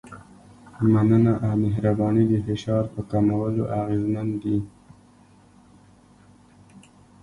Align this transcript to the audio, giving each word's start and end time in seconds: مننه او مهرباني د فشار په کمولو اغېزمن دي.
مننه 0.93 1.33
او 1.45 1.53
مهرباني 1.63 2.23
د 2.27 2.33
فشار 2.45 2.83
په 2.93 3.01
کمولو 3.11 3.63
اغېزمن 3.79 4.27
دي. 4.41 4.57